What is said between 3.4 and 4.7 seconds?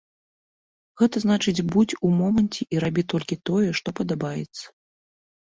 тое, што падабаецца.